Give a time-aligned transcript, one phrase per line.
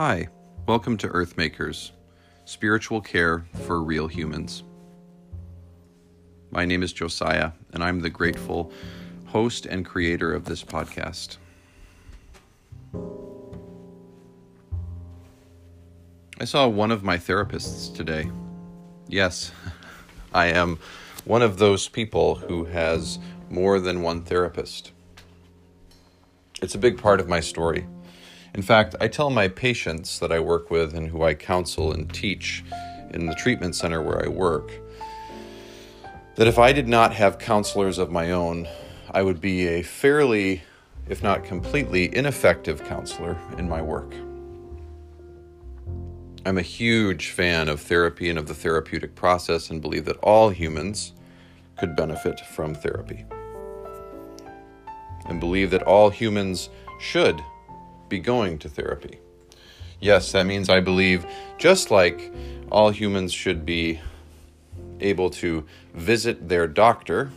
[0.00, 0.28] Hi,
[0.68, 1.90] welcome to Earthmakers,
[2.44, 4.62] spiritual care for real humans.
[6.52, 8.70] My name is Josiah, and I'm the grateful
[9.26, 11.38] host and creator of this podcast.
[16.38, 18.30] I saw one of my therapists today.
[19.08, 19.50] Yes,
[20.32, 20.78] I am
[21.24, 23.18] one of those people who has
[23.50, 24.92] more than one therapist.
[26.62, 27.88] It's a big part of my story.
[28.54, 32.12] In fact, I tell my patients that I work with and who I counsel and
[32.12, 32.64] teach
[33.10, 34.72] in the treatment center where I work
[36.36, 38.68] that if I did not have counselors of my own,
[39.10, 40.62] I would be a fairly,
[41.08, 44.14] if not completely, ineffective counselor in my work.
[46.46, 50.48] I'm a huge fan of therapy and of the therapeutic process and believe that all
[50.50, 51.12] humans
[51.76, 53.24] could benefit from therapy.
[55.26, 56.70] And believe that all humans
[57.00, 57.42] should
[58.08, 59.18] be going to therapy.
[60.00, 61.26] Yes, that means I believe
[61.58, 62.32] just like
[62.70, 64.00] all humans should be
[65.00, 65.64] able to
[65.94, 67.30] visit their doctor,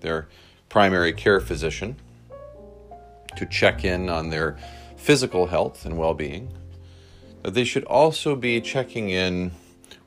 [0.00, 0.28] their
[0.68, 1.96] primary care physician,
[3.36, 4.56] to check in on their
[4.96, 6.52] physical health and well being,
[7.42, 9.50] that they should also be checking in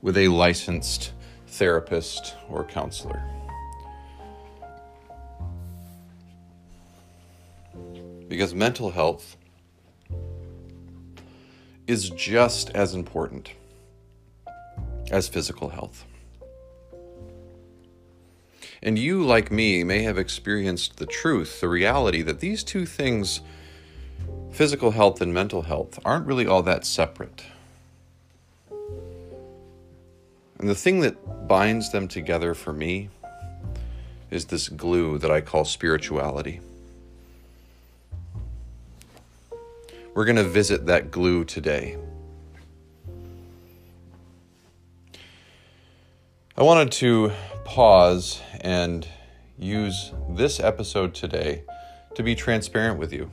[0.02, 1.14] with a licensed
[1.48, 3.24] therapist or counselor.
[8.28, 9.36] Because mental health
[11.88, 13.52] is just as important
[15.12, 16.06] as physical health.
[18.82, 23.40] And you, like me, may have experienced the truth, the reality that these two things,
[24.52, 27.44] physical health and mental health, aren't really all that separate.
[30.60, 33.10] And the thing that binds them together for me
[34.30, 36.60] is this glue that I call spirituality.
[40.16, 41.98] We're going to visit that glue today.
[46.56, 47.32] I wanted to
[47.66, 49.08] pause and
[49.58, 51.64] use this episode today
[52.14, 53.32] to be transparent with you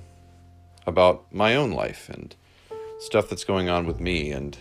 [0.87, 2.35] about my own life and
[2.99, 4.57] stuff that's going on with me and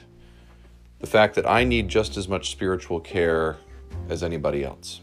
[0.99, 3.55] the fact that I need just as much spiritual care
[4.09, 4.99] as anybody else.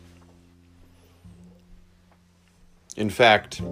[2.95, 3.63] In fact,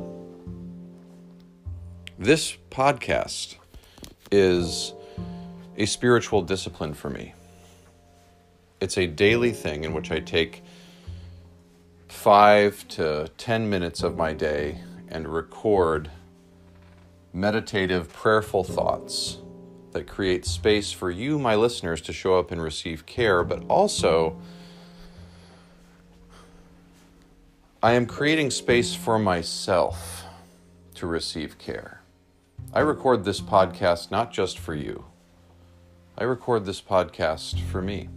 [2.18, 3.56] this podcast
[4.30, 4.94] is
[5.76, 7.34] a spiritual discipline for me.
[8.80, 10.62] It's a daily thing in which I take
[12.08, 16.10] five to 10 minutes of my day and record
[17.32, 19.38] meditative, prayerful thoughts
[19.90, 24.40] that create space for you, my listeners, to show up and receive care, but also
[27.82, 30.24] I am creating space for myself
[30.94, 32.03] to receive care.
[32.72, 35.04] I record this podcast not just for you,
[36.16, 38.08] I record this podcast for me.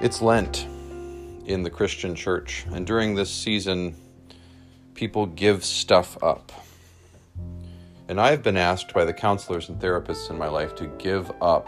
[0.00, 0.66] It's Lent
[1.46, 3.96] in the Christian church, and during this season,
[4.94, 6.52] people give stuff up.
[8.08, 11.66] And I've been asked by the counselors and therapists in my life to give up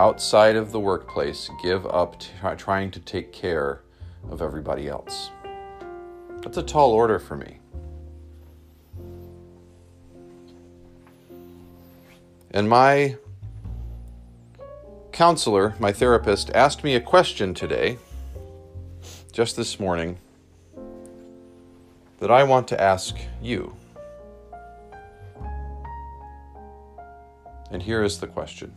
[0.00, 2.16] outside of the workplace give up
[2.56, 3.82] trying to take care
[4.30, 5.30] of everybody else.
[6.40, 7.58] That's a tall order for me.
[12.52, 13.18] And my
[15.12, 17.98] counselor, my therapist, asked me a question today,
[19.32, 20.16] just this morning,
[22.20, 23.76] that I want to ask you.
[27.70, 28.74] And here is the question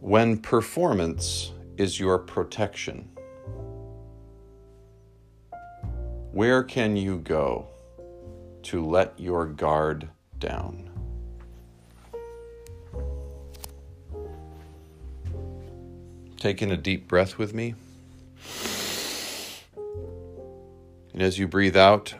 [0.00, 3.06] when performance is your protection,
[6.32, 7.66] where can you go
[8.62, 10.08] to let your guard
[10.38, 10.88] down?
[16.38, 17.74] Taking a deep breath with me.
[21.12, 22.14] And as you breathe out,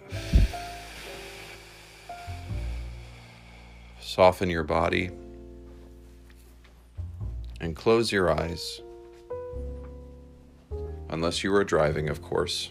[4.01, 5.11] soften your body
[7.61, 8.81] and close your eyes.
[11.09, 12.71] Unless you are driving, of course.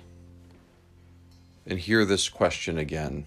[1.65, 3.25] And hear this question again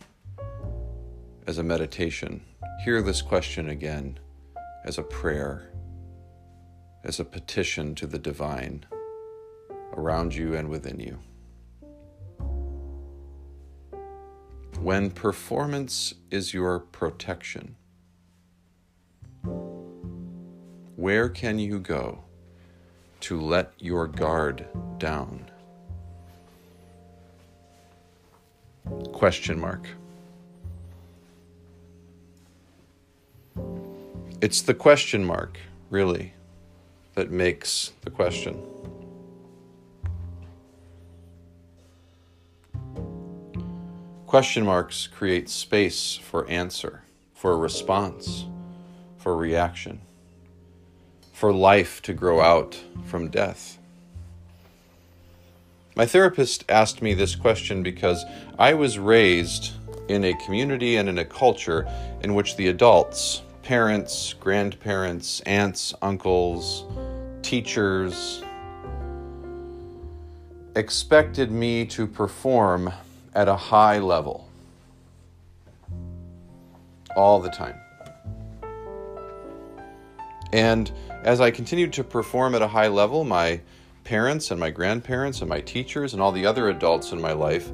[1.46, 2.42] as a meditation.
[2.84, 4.18] Hear this question again
[4.84, 5.70] as a prayer,
[7.04, 8.84] as a petition to the divine
[9.92, 11.18] around you and within you.
[14.80, 17.76] When performance is your protection,
[21.02, 22.22] where can you go
[23.18, 24.64] to let your guard
[24.98, 25.50] down?
[29.12, 29.88] Question mark.
[34.40, 35.58] It's the question mark,
[35.90, 36.34] really,
[37.14, 38.62] that makes the question.
[44.28, 47.02] Question marks create space for answer,
[47.34, 48.46] for response,
[49.18, 50.00] for reaction,
[51.42, 53.76] for life to grow out from death.
[55.96, 58.24] My therapist asked me this question because
[58.60, 59.72] I was raised
[60.06, 61.84] in a community and in a culture
[62.22, 66.84] in which the adults, parents, grandparents, aunts, uncles,
[67.42, 68.44] teachers
[70.76, 72.92] expected me to perform
[73.34, 74.48] at a high level
[77.16, 77.81] all the time.
[80.52, 80.90] And
[81.24, 83.60] as I continued to perform at a high level, my
[84.04, 87.70] parents and my grandparents and my teachers and all the other adults in my life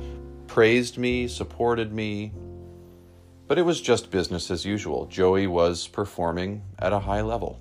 [0.47, 2.33] praised me, supported me,
[3.47, 5.07] but it was just business as usual.
[5.07, 7.59] Joey was performing at a high level.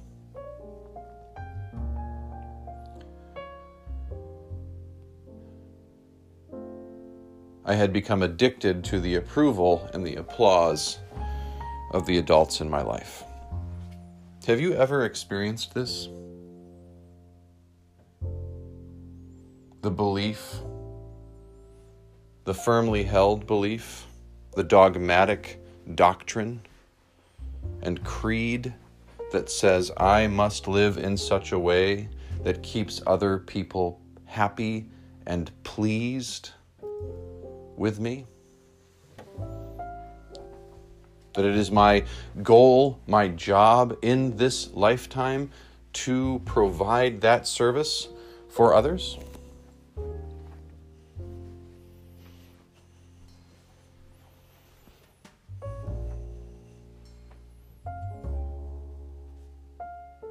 [7.66, 11.00] I had become addicted to the approval and the applause
[11.92, 13.24] of the adults in my life.
[14.48, 16.08] Have you ever experienced this?
[19.82, 20.62] The belief,
[22.46, 24.06] the firmly held belief,
[24.56, 25.62] the dogmatic
[25.96, 26.62] doctrine
[27.82, 28.74] and creed
[29.34, 32.08] that says I must live in such a way
[32.46, 34.88] that keeps other people happy
[35.26, 36.52] and pleased
[37.76, 38.26] with me?
[41.38, 42.04] That it is my
[42.42, 45.52] goal, my job in this lifetime
[45.94, 48.08] to provide that service
[48.50, 49.20] for others?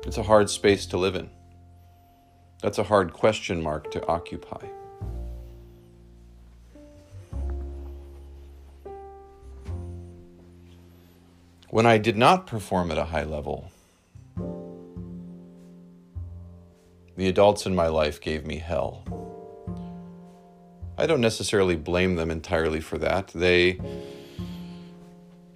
[0.05, 1.31] It's a hard space to live in.
[2.63, 4.76] That's a hard question mark to occupy.
[11.77, 13.71] When I did not perform at a high level,
[17.17, 19.05] the adults in my life gave me hell.
[20.97, 23.27] I don't necessarily blame them entirely for that.
[23.35, 23.79] They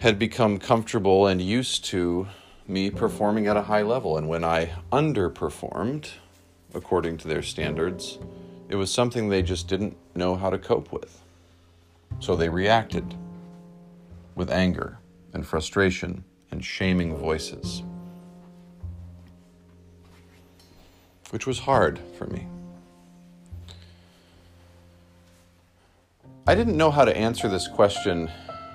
[0.01, 2.29] had become comfortable and used to
[2.69, 4.19] me performing at a high level.
[4.19, 6.11] And when I underperformed,
[6.75, 8.19] according to their standards,
[8.69, 11.23] it was something they just didn't know how to cope with.
[12.19, 13.15] So they reacted
[14.35, 15.00] with anger
[15.33, 17.83] and frustration and shaming voices,
[21.31, 22.47] which was hard for me.
[26.47, 28.29] I didn't know how to answer this question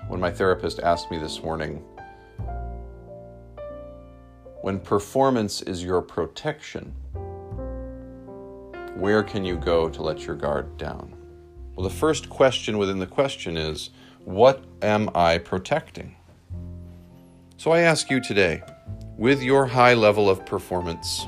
[0.08, 1.84] when my therapist asked me this morning
[4.66, 6.92] when performance is your protection,
[8.96, 11.14] where can you go to let your guard down?
[11.76, 13.92] Well, the first question within the question is,
[14.24, 16.16] what am I protecting?
[17.58, 18.64] So I ask you today,
[19.18, 21.26] with your high level of performance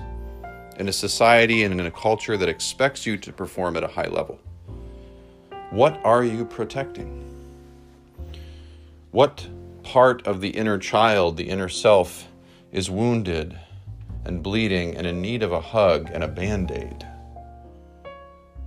[0.78, 4.08] in a society and in a culture that expects you to perform at a high
[4.10, 4.38] level,
[5.70, 7.24] what are you protecting?
[9.12, 9.48] What
[9.84, 12.28] part of the inner child, the inner self,
[12.74, 13.58] is wounded
[14.26, 17.08] and bleeding and in need of a hug and a band aid.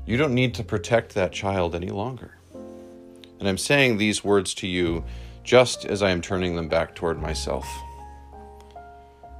[0.06, 2.38] You don't need to protect that child any longer.
[3.38, 5.04] And I'm saying these words to you
[5.50, 7.66] just as I am turning them back toward myself.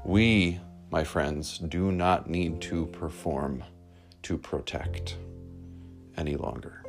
[0.05, 0.59] We,
[0.91, 3.63] my friends, do not need to perform
[4.23, 5.19] to protect
[6.17, 6.83] any longer.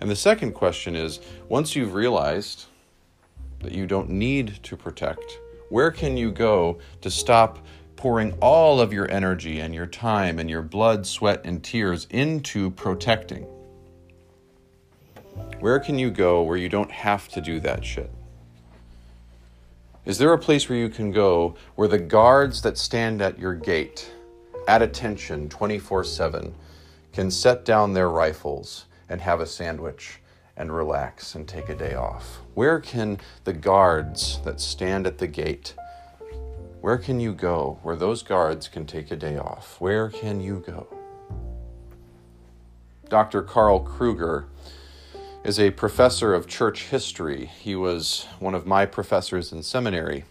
[0.00, 2.64] And the second question is once you've realized
[3.60, 5.38] that you don't need to protect?
[5.68, 10.50] Where can you go to stop pouring all of your energy and your time and
[10.50, 13.46] your blood, sweat, and tears into protecting?
[15.60, 18.10] Where can you go where you don't have to do that shit?
[20.04, 23.54] Is there a place where you can go where the guards that stand at your
[23.54, 24.12] gate,
[24.68, 26.54] at attention 24 7,
[27.12, 30.20] can set down their rifles and have a sandwich
[30.56, 32.40] and relax and take a day off?
[32.54, 35.74] Where can the guards that stand at the gate,
[36.80, 39.80] where can you go where those guards can take a day off?
[39.80, 40.86] Where can you go?
[43.08, 43.42] Dr.
[43.42, 44.46] Carl Kruger
[45.46, 47.46] is a professor of church history.
[47.60, 50.24] He was one of my professors in seminary.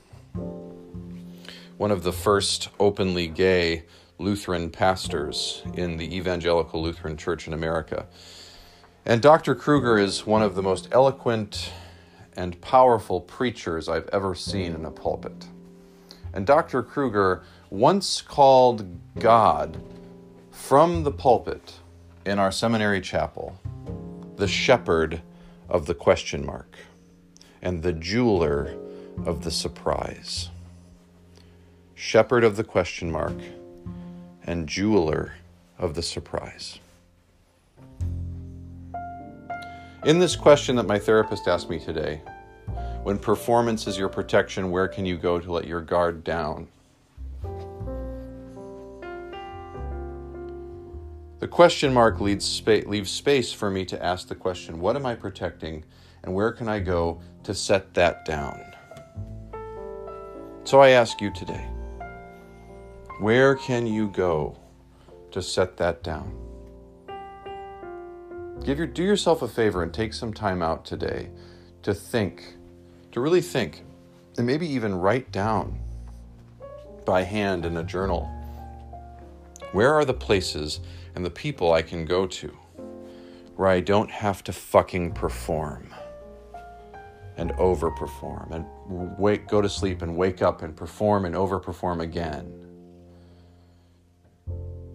[1.77, 3.83] one of the first openly gay
[4.19, 8.07] Lutheran pastors in the Evangelical Lutheran Church in America.
[9.05, 9.55] And Dr.
[9.55, 11.71] Kruger is one of the most eloquent
[12.35, 15.47] and powerful preachers I've ever seen in a pulpit.
[16.33, 16.83] And Dr.
[16.83, 18.85] Kruger once called
[19.17, 19.81] God
[20.51, 21.75] from the pulpit
[22.25, 23.57] in our seminary chapel
[24.37, 25.21] the shepherd
[25.69, 26.77] of the question mark
[27.61, 28.75] and the jeweler
[29.25, 30.49] of the surprise.
[31.95, 33.37] Shepherd of the question mark
[34.43, 35.33] and jeweler
[35.77, 36.79] of the surprise.
[40.05, 42.21] In this question that my therapist asked me today,
[43.03, 46.67] when performance is your protection, where can you go to let your guard down?
[51.45, 55.85] The question mark leaves space for me to ask the question what am I protecting
[56.23, 58.59] and where can I go to set that down?
[60.63, 61.63] So I ask you today
[63.19, 64.57] where can you go
[65.29, 66.35] to set that down?
[68.63, 71.29] Give your, do yourself a favor and take some time out today
[71.83, 72.55] to think,
[73.11, 73.83] to really think,
[74.39, 75.77] and maybe even write down
[77.05, 78.34] by hand in a journal
[79.75, 80.79] where are the places
[81.15, 82.47] and the people I can go to
[83.57, 85.93] where I don't have to fucking perform
[87.35, 88.65] and overperform and
[89.17, 92.53] wake, go to sleep and wake up and perform and overperform again.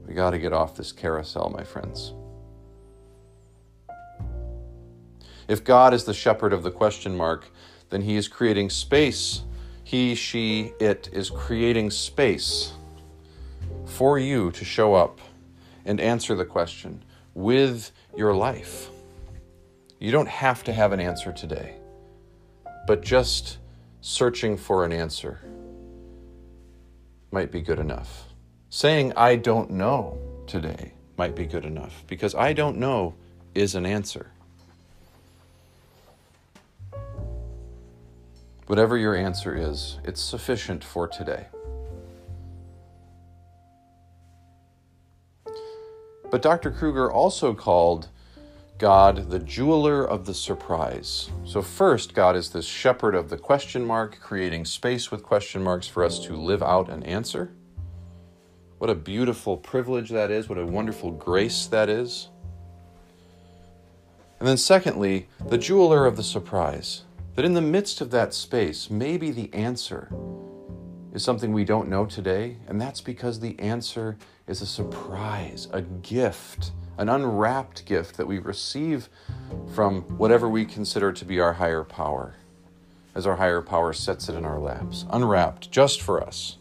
[0.06, 2.14] We got to get off this carousel, my friends.
[5.46, 7.50] If God is the shepherd of the question mark,
[7.90, 9.42] then he is creating space.
[9.84, 12.72] He, she, it is creating space
[14.00, 15.21] for you to show up
[15.85, 17.04] and answer the question
[17.35, 18.88] with your life.
[19.99, 21.75] You don't have to have an answer today,
[22.87, 23.59] but just
[24.00, 25.38] searching for an answer
[27.30, 28.28] might be good enough.
[28.71, 33.14] Saying, I don't know today might be good enough because I don't know
[33.54, 34.30] is an answer.
[38.66, 41.49] Whatever your answer is, it's sufficient for today.
[46.30, 46.70] But Dr.
[46.70, 48.08] Kruger also called
[48.78, 51.28] God the jeweler of the surprise.
[51.44, 55.87] So, first, God is this shepherd of the question mark, creating space with question marks
[55.87, 57.52] for us to live out an answer.
[58.78, 60.49] What a beautiful privilege that is.
[60.49, 62.28] What a wonderful grace that is.
[64.38, 67.02] And then, secondly, the jeweler of the surprise.
[67.34, 70.08] That in the midst of that space, maybe the answer
[71.12, 75.83] is something we don't know today, and that's because the answer is a surprise, a
[75.83, 79.09] gift, an unwrapped gift that we receive
[79.75, 82.37] from whatever we consider to be our higher power,
[83.14, 86.59] as our higher power sets it in our laps, unwrapped just for us.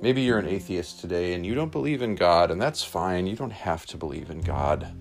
[0.00, 3.26] Maybe you're an atheist today and you don't believe in God, and that's fine.
[3.26, 4.92] You don't have to believe in God.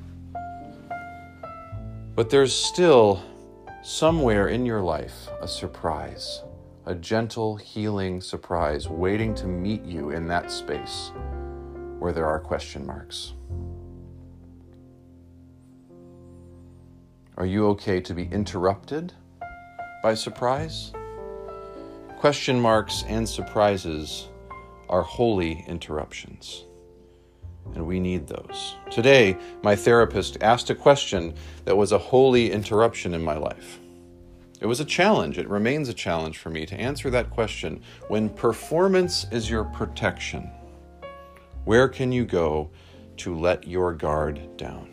[2.16, 3.22] But there's still
[3.84, 6.42] somewhere in your life a surprise,
[6.88, 11.12] a gentle, healing surprise waiting to meet you in that space
[12.00, 13.34] where there are question marks.
[17.36, 19.12] Are you okay to be interrupted
[20.02, 20.94] by surprise?
[22.20, 24.30] Question marks and surprises
[24.88, 26.64] are holy interruptions.
[27.76, 28.76] And we need those.
[28.90, 33.82] Today, my therapist asked a question that was a holy interruption in my life.
[34.60, 35.38] It was a challenge.
[35.38, 37.82] It remains a challenge for me to answer that question.
[38.08, 40.50] When performance is your protection,
[41.66, 42.72] where can you go
[43.18, 44.90] to let your guard down?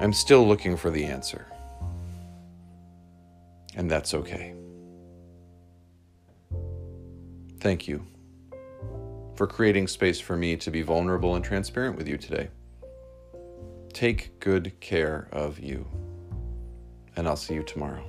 [0.00, 1.46] I'm still looking for the answer.
[3.76, 4.54] And that's okay.
[7.60, 8.06] Thank you
[9.34, 12.48] for creating space for me to be vulnerable and transparent with you today.
[13.92, 15.86] Take good care of you,
[17.16, 18.04] and I'll see you tomorrow.